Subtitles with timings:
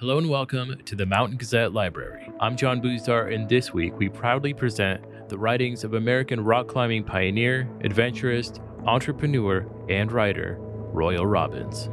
[0.00, 2.26] Hello and welcome to the Mountain Gazette Library.
[2.40, 7.04] I'm John Buzar, and this week we proudly present the writings of American rock climbing
[7.04, 11.90] pioneer, adventurist, entrepreneur, and writer Royal Robbins.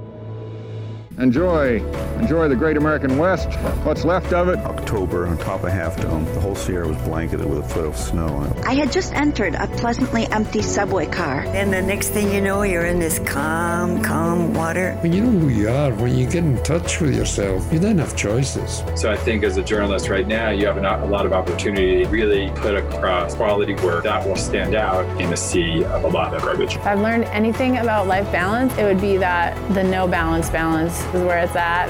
[1.19, 1.83] Enjoy,
[2.19, 3.51] enjoy the great American West,
[3.83, 4.59] what's left of it.
[4.59, 6.25] October on top of Half Dome.
[6.25, 8.65] The whole Sierra was blanketed with a foot of snow on it.
[8.67, 11.39] I had just entered a pleasantly empty subway car.
[11.47, 14.93] And the next thing you know, you're in this calm, calm water.
[15.01, 17.97] When you know who you are, when you get in touch with yourself, you don't
[17.97, 18.83] have choices.
[18.95, 22.09] So I think as a journalist right now, you have a lot of opportunity to
[22.11, 26.35] really put across quality work that will stand out in a sea of a lot
[26.35, 26.75] of garbage.
[26.75, 31.06] If I've learned anything about life balance, it would be that the no balance balance
[31.13, 31.89] is where it's at.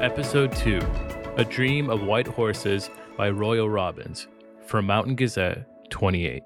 [0.00, 0.80] Episode 2
[1.36, 4.28] A Dream of White Horses by Royal Robbins
[4.66, 6.42] from Mountain Gazette 28.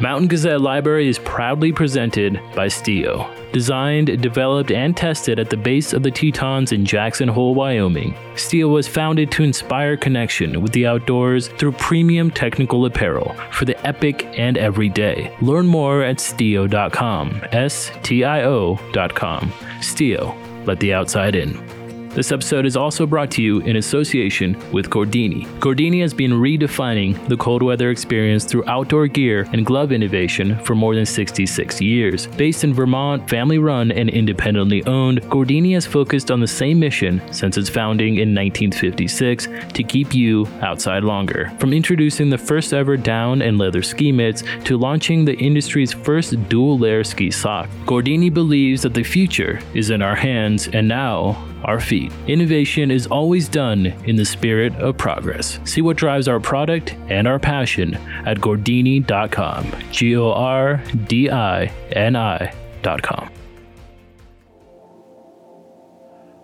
[0.00, 3.28] Mountain Gazette Library is proudly presented by Stio.
[3.52, 8.70] Designed, developed, and tested at the base of the Tetons in Jackson Hole, Wyoming, Stio
[8.70, 14.26] was founded to inspire connection with the outdoors through premium technical apparel for the epic
[14.38, 15.34] and everyday.
[15.40, 17.42] Learn more at stio.com.
[17.50, 19.50] S T I O.com.
[19.80, 21.77] Stio, let the outside in.
[22.10, 25.46] This episode is also brought to you in association with Gordini.
[25.60, 30.74] Gordini has been redefining the cold weather experience through outdoor gear and glove innovation for
[30.74, 32.26] more than 66 years.
[32.26, 37.20] Based in Vermont, family run and independently owned, Gordini has focused on the same mission
[37.32, 41.52] since its founding in 1956 to keep you outside longer.
[41.58, 46.48] From introducing the first ever down and leather ski mitts to launching the industry's first
[46.48, 51.36] dual layer ski sock, Gordini believes that the future is in our hands and now
[51.64, 51.97] our feet.
[52.26, 55.58] Innovation is always done in the spirit of progress.
[55.64, 57.94] See what drives our product and our passion
[58.26, 59.72] at Gordini.com.
[59.90, 63.30] G O R D I N I.com.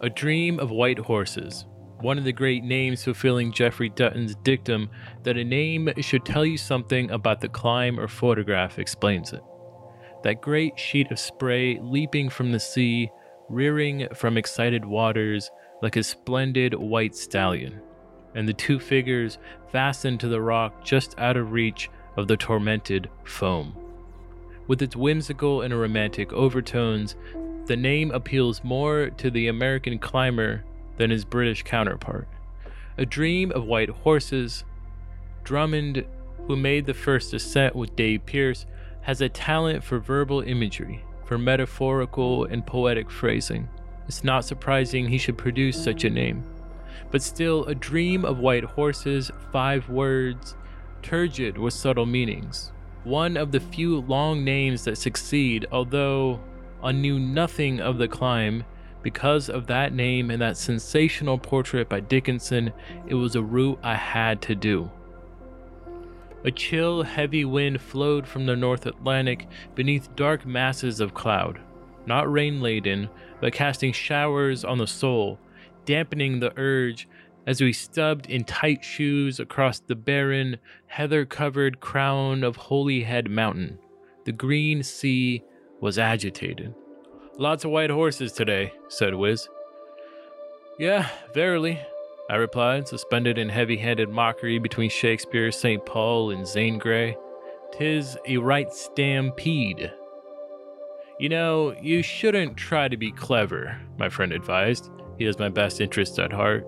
[0.02, 1.64] A Dream of White Horses.
[2.00, 4.90] One of the great names fulfilling Jeffrey Dutton's dictum
[5.22, 9.40] that a name should tell you something about the climb or photograph explains it.
[10.22, 13.10] That great sheet of spray leaping from the sea
[13.48, 15.50] rearing from excited waters
[15.82, 17.80] like a splendid white stallion,
[18.34, 19.38] and the two figures
[19.70, 23.74] fastened to the rock just out of reach of the tormented foam.
[24.66, 27.16] With its whimsical and romantic overtones,
[27.66, 30.64] the name appeals more to the American climber
[30.96, 32.28] than his British counterpart.
[32.96, 34.64] A dream of white horses,
[35.42, 36.06] Drummond,
[36.46, 38.64] who made the first ascent with Dave Pearce,
[39.02, 43.68] has a talent for verbal imagery for metaphorical and poetic phrasing.
[44.06, 46.44] It's not surprising he should produce such a name.
[47.10, 50.56] But still, a dream of white horses, five words,
[51.02, 52.72] turgid with subtle meanings.
[53.04, 56.40] One of the few long names that succeed, although
[56.82, 58.64] I knew nothing of the climb.
[59.02, 62.72] Because of that name and that sensational portrait by Dickinson,
[63.06, 64.90] it was a route I had to do.
[66.44, 71.58] A chill, heavy wind flowed from the North Atlantic beneath dark masses of cloud,
[72.06, 73.08] not rain laden,
[73.40, 75.38] but casting showers on the soul,
[75.86, 77.08] dampening the urge
[77.46, 83.78] as we stubbed in tight shoes across the barren, heather covered crown of Holyhead Mountain.
[84.24, 85.42] The green sea
[85.80, 86.74] was agitated.
[87.38, 89.48] Lots of white horses today, said Wiz.
[90.78, 91.80] Yeah, verily,
[92.30, 95.84] I replied, suspended in heavy handed mockery between Shakespeare, St.
[95.84, 97.18] Paul and Zane Grey.
[97.72, 99.92] Tis a right stampede.
[101.20, 104.90] You know, you shouldn't try to be clever, my friend advised.
[105.18, 106.66] He has my best interests at heart.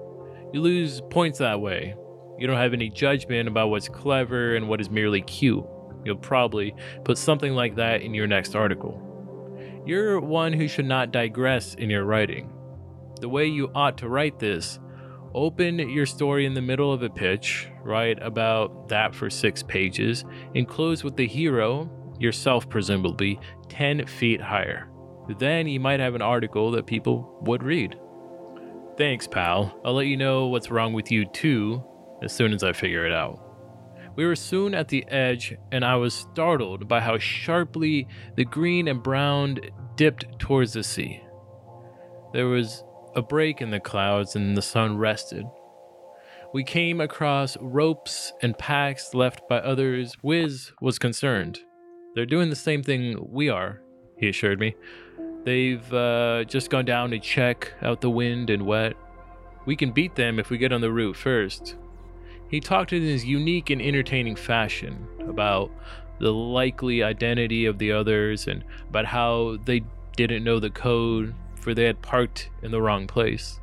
[0.52, 1.94] You lose points that way.
[2.38, 5.64] You don't have any judgment about what's clever and what is merely cute.
[6.04, 6.74] You'll probably
[7.04, 9.02] put something like that in your next article.
[9.86, 12.52] You're one who should not digress in your writing.
[13.20, 14.78] The way you ought to write this
[15.34, 20.24] open your story in the middle of a pitch, write about that for six pages,
[20.54, 23.38] and close with the hero, yourself presumably,
[23.68, 24.88] 10 feet higher.
[25.38, 27.98] Then you might have an article that people would read.
[28.96, 29.78] Thanks, pal.
[29.84, 31.84] I'll let you know what's wrong with you too
[32.22, 33.42] as soon as I figure it out.
[34.16, 38.88] We were soon at the edge, and I was startled by how sharply the green
[38.88, 39.58] and brown
[39.96, 41.22] dipped towards the sea.
[42.32, 42.82] There was
[43.16, 45.46] a break in the clouds and the sun rested.
[46.52, 50.14] We came across ropes and packs left by others.
[50.22, 51.58] Wiz was concerned.
[52.14, 53.82] They're doing the same thing we are,
[54.18, 54.76] he assured me.
[55.44, 58.94] They've uh, just gone down to check out the wind and wet.
[59.64, 61.76] We can beat them if we get on the route first.
[62.48, 65.70] He talked in his unique and entertaining fashion about
[66.20, 69.82] the likely identity of the others and about how they
[70.16, 71.34] didn't know the code,
[71.66, 73.58] for they had parked in the wrong place.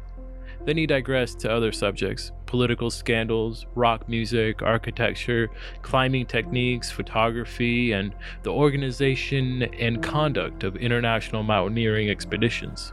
[0.65, 5.49] Then he digressed to other subjects political scandals, rock music, architecture,
[5.83, 12.91] climbing techniques, photography, and the organization and conduct of international mountaineering expeditions.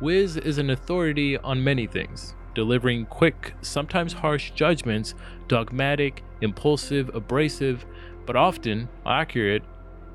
[0.00, 5.16] Wiz is an authority on many things, delivering quick, sometimes harsh judgments,
[5.48, 7.84] dogmatic, impulsive, abrasive,
[8.26, 9.64] but often accurate.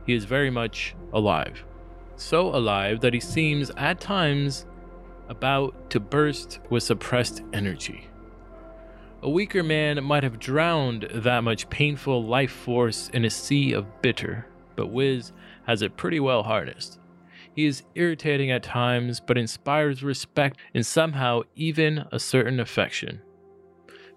[0.06, 1.66] He is very much alive.
[2.18, 4.66] So alive that he seems, at times,
[5.28, 8.08] about to burst with suppressed energy.
[9.22, 14.02] A weaker man might have drowned that much painful life force in a sea of
[14.02, 15.32] bitter, but Wiz
[15.66, 17.00] has it pretty well harnessed.
[17.56, 23.22] He is irritating at times, but inspires respect and somehow even a certain affection.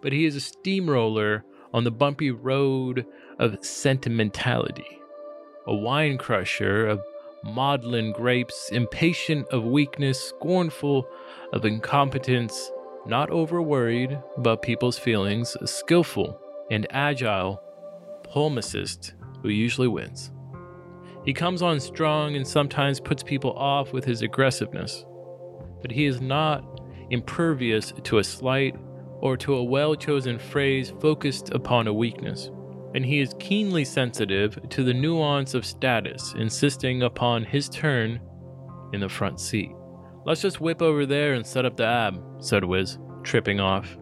[0.02, 3.06] But he is a steamroller on the bumpy road
[3.38, 5.00] of sentimentality,
[5.66, 7.00] a wine crusher of
[7.42, 11.08] maudlin grapes, impatient of weakness, scornful
[11.52, 12.70] of incompetence,
[13.06, 16.40] not over worried about people's feelings, skillful
[16.70, 17.62] and agile
[18.24, 19.12] polemicist
[19.42, 20.30] who usually wins.
[21.24, 25.04] He comes on strong and sometimes puts people off with his aggressiveness,
[25.80, 26.64] but he is not
[27.10, 28.76] impervious to a slight
[29.20, 32.50] or to a well chosen phrase focused upon a weakness.
[32.94, 38.20] And he is keenly sensitive to the nuance of status, insisting upon his turn
[38.92, 39.70] in the front seat.
[40.24, 43.96] Let's just whip over there and set up the ab, said Wiz, tripping off.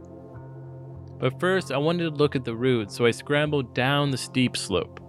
[1.19, 4.57] But first, I wanted to look at the route, so I scrambled down the steep
[4.57, 5.01] slope.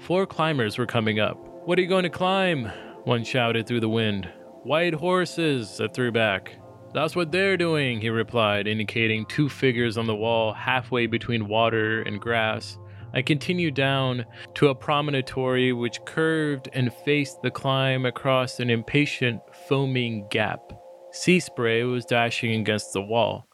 [0.00, 1.38] Four climbers were coming up.
[1.64, 2.66] What are you going to climb?
[3.04, 4.28] One shouted through the wind.
[4.62, 6.56] White horses, I threw back.
[6.92, 12.02] That's what they're doing, he replied, indicating two figures on the wall halfway between water
[12.02, 12.78] and grass.
[13.16, 14.26] I continued down
[14.56, 20.60] to a promontory which curved and faced the climb across an impatient, foaming gap.
[21.12, 23.48] Sea spray was dashing against the wall.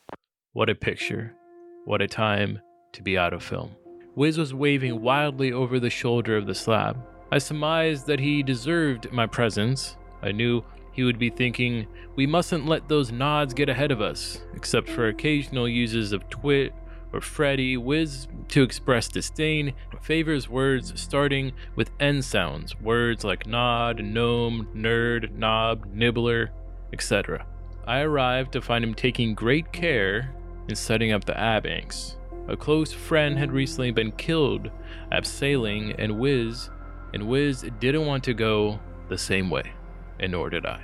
[0.53, 1.37] What a picture.
[1.85, 2.59] What a time
[2.95, 3.77] to be out of film.
[4.17, 6.99] Wiz was waving wildly over the shoulder of the slab.
[7.31, 9.97] I surmised that he deserved my presence.
[10.23, 11.87] I knew he would be thinking,
[12.17, 16.75] we mustn't let those nods get ahead of us, except for occasional uses of twit
[17.13, 24.03] or Freddy, Wiz to express disdain, favors words starting with N sounds, words like nod,
[24.03, 26.51] gnome, nerd, knob, nibbler,
[26.93, 27.47] etc.
[27.87, 30.35] I arrived to find him taking great care
[30.69, 32.17] in setting up the abanks.
[32.49, 34.71] A close friend had recently been killed
[35.13, 36.71] abseiling, and Wiz,
[37.15, 39.73] and Wiz didn't want to go the same way,
[40.19, 40.83] and nor did I.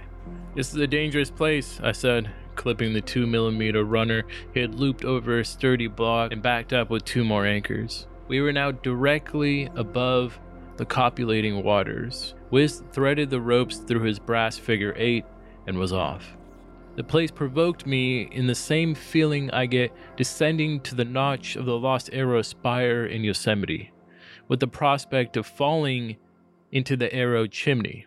[0.55, 5.39] This is a dangerous place, I said, clipping the 2mm runner he had looped over
[5.39, 8.07] a sturdy block and backed up with two more anchors.
[8.27, 10.39] We were now directly above
[10.77, 12.35] the copulating waters.
[12.51, 15.25] Wiz threaded the ropes through his brass figure eight
[15.67, 16.37] and was off.
[16.97, 21.65] The place provoked me in the same feeling I get descending to the notch of
[21.65, 23.93] the Lost Arrow spire in Yosemite,
[24.49, 26.17] with the prospect of falling
[26.73, 28.07] into the arrow chimney.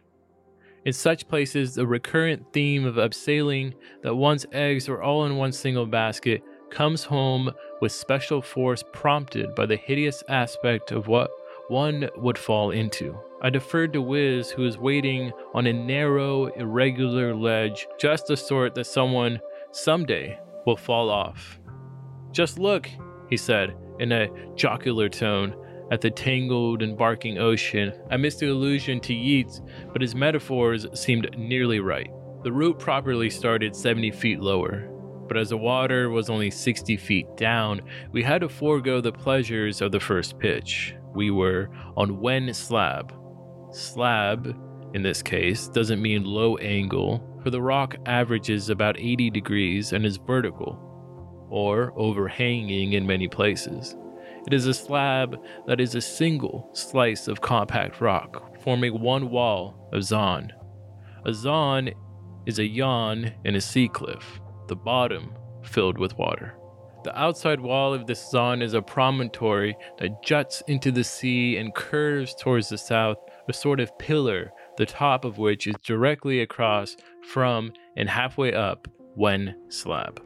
[0.83, 5.51] In such places, the recurrent theme of abseiling that one's eggs are all in one
[5.51, 6.41] single basket
[6.71, 7.51] comes home
[7.81, 11.29] with special force prompted by the hideous aspect of what
[11.67, 13.15] one would fall into.
[13.43, 18.73] I deferred to Wiz, who was waiting on a narrow, irregular ledge, just the sort
[18.75, 19.39] that someone
[19.71, 21.59] someday will fall off.
[22.31, 22.89] Just look,
[23.29, 25.55] he said in a jocular tone,
[25.91, 27.93] at the tangled and barking ocean.
[28.09, 32.09] I missed the allusion to Yeats, but his metaphors seemed nearly right.
[32.43, 34.87] The route properly started 70 feet lower,
[35.27, 37.81] but as the water was only 60 feet down,
[38.11, 40.95] we had to forego the pleasures of the first pitch.
[41.13, 43.13] We were on Wen Slab.
[43.71, 44.57] Slab,
[44.93, 50.05] in this case, doesn't mean low angle, for the rock averages about 80 degrees and
[50.05, 50.79] is vertical,
[51.49, 53.95] or overhanging in many places.
[54.47, 59.89] It is a slab that is a single slice of compact rock, forming one wall
[59.93, 60.51] of zawn.
[61.25, 61.93] A zawn
[62.45, 65.33] is a yawn in a sea cliff, the bottom
[65.63, 66.55] filled with water.
[67.03, 71.73] The outside wall of this zawn is a promontory that juts into the sea and
[71.73, 73.17] curves towards the south,
[73.47, 76.95] a sort of pillar, the top of which is directly across
[77.27, 80.21] from and halfway up Wen Slab.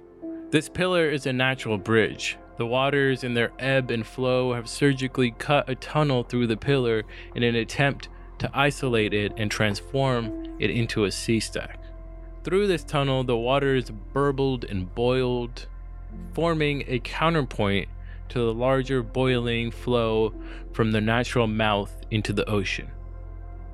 [0.52, 5.32] This pillar is a natural bridge, the waters in their ebb and flow have surgically
[5.32, 7.04] cut a tunnel through the pillar
[7.36, 8.10] in an attempt
[8.40, 11.80] to isolate it and transform it into a sea stack.
[12.44, 15.68] Through this tunnel, the waters burbled and boiled,
[16.34, 17.90] forming a counterpoint
[18.30, 20.34] to the larger boiling flow
[20.74, 22.90] from the natural mouth into the ocean.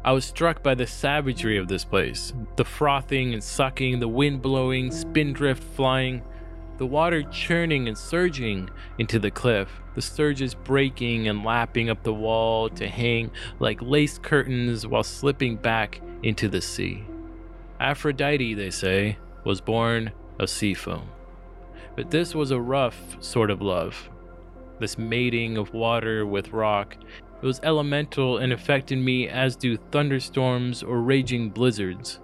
[0.04, 4.42] I was struck by the savagery of this place the frothing and sucking, the wind
[4.42, 6.24] blowing, spindrift flying,
[6.78, 12.14] the water churning and surging into the cliff, the surges breaking and lapping up the
[12.14, 17.04] wall to hang like lace curtains while slipping back into the sea.
[17.80, 21.10] Aphrodite, they say, was born of sea foam.
[21.96, 24.10] But this was a rough sort of love.
[24.80, 26.98] This mating of water with rock
[27.42, 32.20] it was elemental and affected me as do thunderstorms or raging blizzards.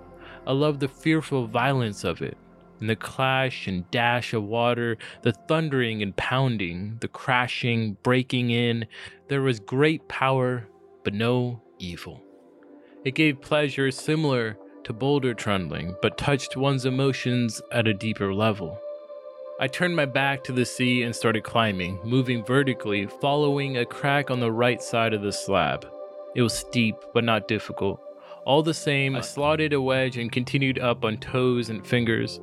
[0.45, 2.37] I love the fearful violence of it,
[2.79, 8.85] and the clash and dash of water, the thundering and pounding, the crashing, breaking in.
[9.27, 10.67] There was great power,
[11.03, 12.21] but no evil.
[13.03, 18.79] It gave pleasure similar to boulder trundling, but touched one's emotions at a deeper level.
[19.59, 24.29] I turned my back to the sea and started climbing, moving vertically, following a crack
[24.29, 25.87] on the right side of the slab.
[26.35, 27.99] It was steep, but not difficult.
[28.47, 32.39] All the same, I slotted a wedge and continued up on toes and fingers.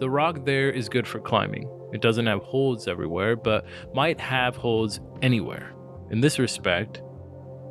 [0.00, 1.66] The rock there is good for climbing.
[1.94, 5.72] It doesn't have holds everywhere, but might have holds anywhere.
[6.10, 7.00] In this respect,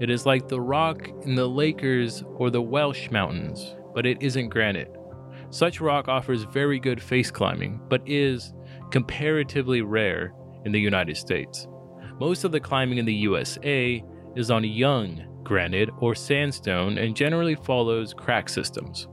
[0.01, 4.50] it is like the rock in the Lakers or the Welsh Mountains, but it isn't
[4.50, 4.92] granite.
[5.51, 8.51] Such rock offers very good face climbing, but is
[8.89, 10.34] comparatively rare
[10.65, 11.68] in the United States.
[12.20, 14.04] Most of the climbing in the USA
[14.36, 19.08] is on young granite or sandstone and generally follows crack systems.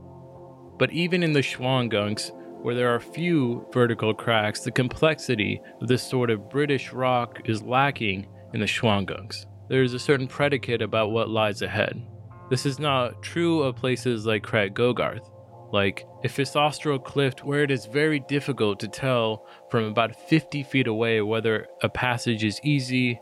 [0.77, 6.03] But even in the Shawangunks, where there are few vertical cracks, the complexity of this
[6.03, 9.45] sort of British rock is lacking in the Shawangunks.
[9.69, 12.01] There is a certain predicate about what lies ahead.
[12.49, 15.29] This is not true of places like Crag Gogarth,
[15.71, 20.87] like a Ifisostral Cliff, where it is very difficult to tell from about 50 feet
[20.87, 23.19] away whether a passage is easy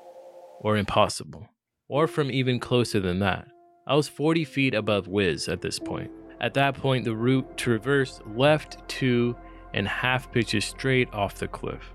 [0.59, 1.47] or impossible,
[1.91, 3.45] or from even closer than that.
[3.85, 6.09] I was 40 feet above Wiz at this point.
[6.39, 9.35] At that point, the route traversed left two
[9.73, 11.91] and half pitches straight off the cliff.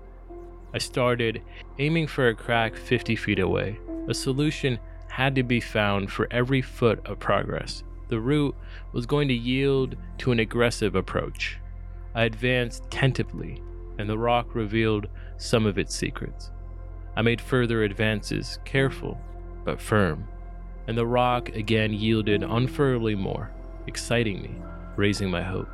[0.71, 1.41] I started
[1.79, 3.79] aiming for a crack 50 feet away.
[4.07, 4.77] A solution
[5.09, 7.83] had to be found for every foot of progress.
[8.09, 8.55] The route
[8.93, 11.57] was going to yield to an aggressive approach.
[12.13, 13.63] I advanced tentatively,
[13.97, 16.51] and the rock revealed some of its secrets.
[17.15, 19.19] I made further advances, careful
[19.67, 20.25] but firm,
[20.87, 23.51] and the rock again yielded unfairly more,
[23.85, 24.55] exciting me,
[24.95, 25.67] raising my hope.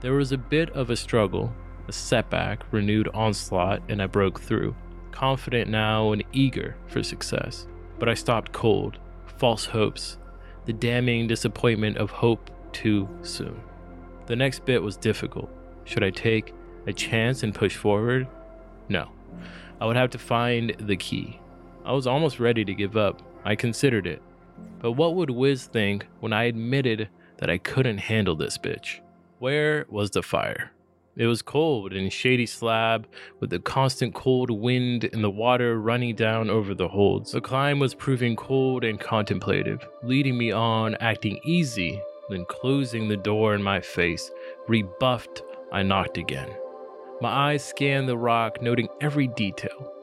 [0.00, 1.52] There was a bit of a struggle,
[1.88, 4.76] a setback, renewed onslaught, and I broke through,
[5.10, 7.66] confident now and eager for success.
[7.98, 10.16] But I stopped cold, false hopes,
[10.66, 13.60] the damning disappointment of hope too soon.
[14.26, 15.50] The next bit was difficult.
[15.82, 16.54] Should I take
[16.86, 18.28] a chance and push forward?
[18.88, 19.10] No.
[19.80, 21.40] I would have to find the key.
[21.88, 23.22] I was almost ready to give up.
[23.46, 24.20] I considered it.
[24.78, 29.00] But what would Wiz think when I admitted that I couldn't handle this bitch?
[29.38, 30.72] Where was the fire?
[31.16, 33.08] It was cold and shady slab
[33.40, 37.32] with the constant cold wind and the water running down over the holds.
[37.32, 43.16] The climb was proving cold and contemplative, leading me on, acting easy, then closing the
[43.16, 44.30] door in my face.
[44.68, 45.42] Rebuffed,
[45.72, 46.54] I knocked again.
[47.22, 49.94] My eyes scanned the rock, noting every detail.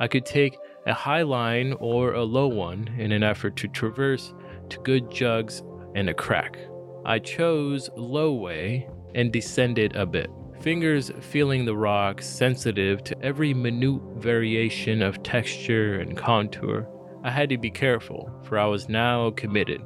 [0.00, 4.32] I could take a high line or a low one in an effort to traverse
[4.70, 5.62] to good jugs
[5.94, 6.58] and a crack.
[7.04, 13.54] I chose low way and descended a bit fingers feeling the rock, sensitive to every
[13.54, 16.88] minute variation of texture and contour.
[17.24, 19.82] I had to be careful, for I was now committed.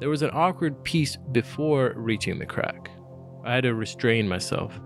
[0.00, 2.90] There was an awkward piece before reaching the crack.
[3.44, 4.80] I had to restrain myself,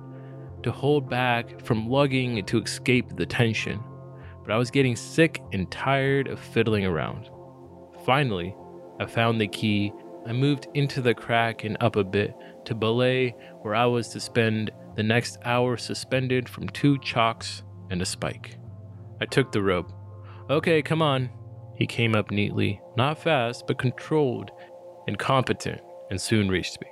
[0.63, 3.81] to hold back from lugging to escape the tension,
[4.49, 7.29] but I was getting sick and tired of fiddling around.
[8.07, 8.57] Finally,
[8.99, 9.93] I found the key.
[10.27, 14.21] I moved into the crack and up a bit to belay where I was to
[14.21, 18.57] spend the next hour suspended from two chocks and a spike.
[19.21, 19.93] I took the rope.
[20.49, 21.29] Okay, come on.
[21.77, 24.51] He came up neatly, not fast, but controlled
[25.07, 26.89] and competent, and soon reached me.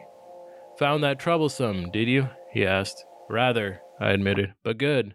[0.79, 2.29] Found that troublesome, did you?
[2.53, 3.07] he asked.
[3.31, 5.15] Rather, I admitted, but good.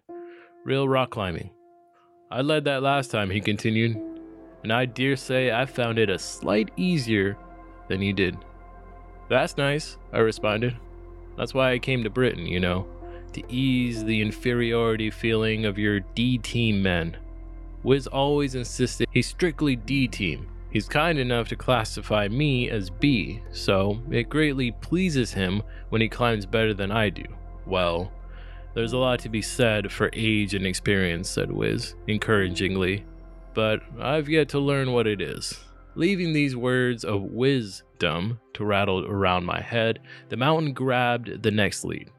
[0.64, 1.52] Real rock climbing.
[2.32, 3.94] I led that last time, he continued,
[4.62, 7.36] and I dare say I found it a slight easier
[7.88, 8.38] than you did.
[9.28, 10.74] That's nice, I responded.
[11.36, 12.86] That's why I came to Britain, you know,
[13.34, 17.18] to ease the inferiority feeling of your D team men.
[17.82, 20.48] Wiz always insisted he's strictly D team.
[20.70, 26.08] He's kind enough to classify me as B, so it greatly pleases him when he
[26.08, 27.26] climbs better than I do.
[27.66, 28.10] Well,
[28.74, 33.04] there's a lot to be said for age and experience, said Wiz, encouragingly,
[33.54, 35.58] but I've yet to learn what it is.
[35.94, 39.98] Leaving these words of wisdom to rattle around my head,
[40.30, 42.10] the mountain grabbed the next lead.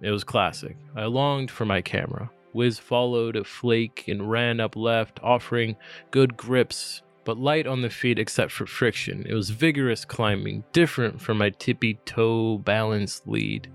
[0.00, 0.76] It was classic.
[0.96, 2.30] I longed for my camera.
[2.52, 5.76] Wiz followed a flake and ran up left, offering
[6.10, 9.24] good grips, but light on the feet except for friction.
[9.28, 13.70] It was vigorous climbing, different from my tippy toe balanced lead.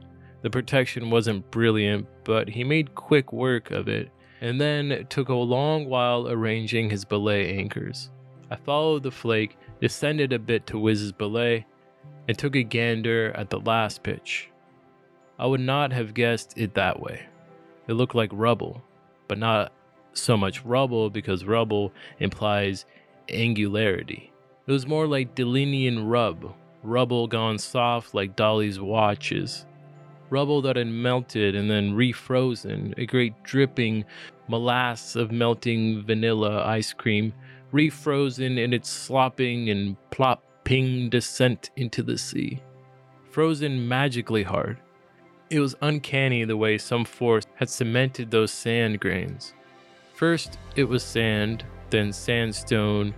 [0.46, 4.12] The protection wasn't brilliant, but he made quick work of it,
[4.42, 8.12] and then took a long while arranging his belay anchors.
[8.52, 11.66] I followed the flake, descended a bit to Wiz's belay,
[12.28, 14.52] and took a gander at the last pitch.
[15.40, 17.26] I would not have guessed it that way.
[17.88, 18.84] It looked like rubble,
[19.28, 19.74] but not
[20.14, 22.86] so much rubble because rubble implies
[23.30, 24.32] angularity.
[24.68, 29.66] It was more like Delinean rub, rubble gone soft like Dali's watches.
[30.30, 34.06] Rubble that had melted and then refrozen, a great dripping
[34.48, 37.34] molasses of melting vanilla ice cream,
[37.72, 42.62] refrozen in its slopping and plopping descent into the sea.
[43.30, 44.80] Frozen magically hard,
[45.50, 49.54] it was uncanny the way some force had cemented those sand grains.
[50.14, 53.14] First, it was sand, then sandstone,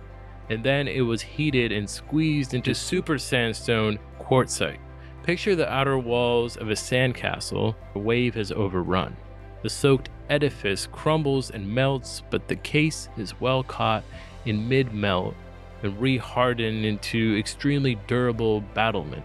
[0.50, 4.78] and then it was heated and squeezed into super sandstone quartzite.
[5.22, 9.16] Picture the outer walls of a sandcastle a wave has overrun.
[9.62, 14.04] The soaked edifice crumbles and melts, but the case is well caught
[14.46, 15.34] in mid melt
[15.82, 19.24] and re-hardened into extremely durable battlement.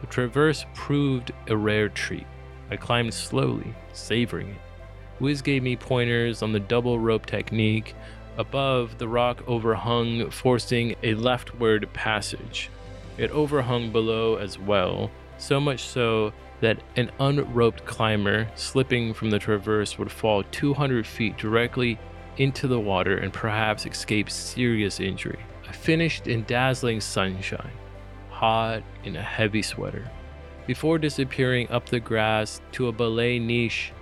[0.00, 2.26] The traverse proved a rare treat.
[2.70, 4.60] I climbed slowly, savoring it.
[5.20, 7.94] Wiz gave me pointers on the double rope technique.
[8.38, 12.70] Above, the rock overhung, forcing a leftward passage.
[13.18, 15.10] It overhung below as well,
[15.42, 21.36] so much so that an unroped climber slipping from the traverse would fall 200 feet
[21.36, 21.98] directly
[22.36, 25.40] into the water and perhaps escape serious injury.
[25.68, 27.72] I finished in dazzling sunshine,
[28.30, 30.08] hot in a heavy sweater.
[30.66, 33.92] Before disappearing up the grass to a belay niche,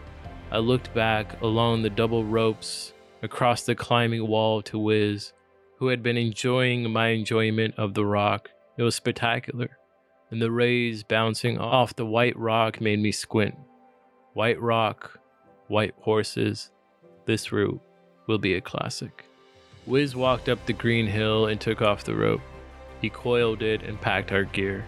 [0.51, 5.33] I looked back along the double ropes across the climbing wall to Wiz,
[5.79, 8.51] who had been enjoying my enjoyment of the rock.
[8.77, 9.79] It was spectacular,
[10.31, 13.55] and the rays bouncing off the white rock made me squint.
[14.35, 15.19] White rock,
[15.69, 16.71] white horses.
[17.27, 17.81] This route
[18.27, 19.25] will be a classic.
[19.87, 22.41] Wiz walked up the green hill and took off the rope.
[23.01, 24.85] He coiled it and packed our gear.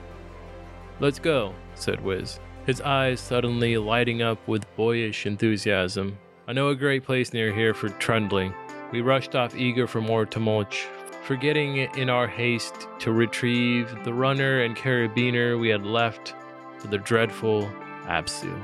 [1.01, 6.19] Let's go, said Wiz, his eyes suddenly lighting up with boyish enthusiasm.
[6.47, 8.55] I know a great place near here for trundling.
[8.93, 10.77] We rushed off eager for more tumult,
[11.23, 16.35] forgetting in our haste to retrieve the runner and carabiner we had left
[16.79, 17.71] for the dreadful
[18.05, 18.61] Abseil.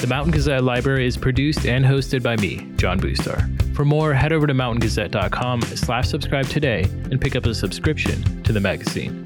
[0.00, 3.48] The Mountain Gazette Library is produced and hosted by me, John Boostar.
[3.74, 8.52] For more, head over to mountaingazette.com slash subscribe today and pick up a subscription to
[8.52, 9.24] the magazine.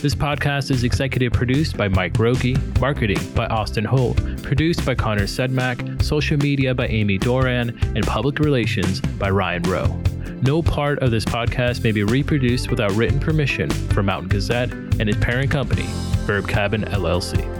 [0.00, 5.24] This podcast is executive produced by Mike Rogge, marketing by Austin Holt, produced by Connor
[5.24, 10.00] Sedmak, social media by Amy Doran, and public relations by Ryan Rowe.
[10.40, 15.08] No part of this podcast may be reproduced without written permission from Mountain Gazette and
[15.08, 15.86] its parent company,
[16.26, 17.58] Verb Cabin LLC.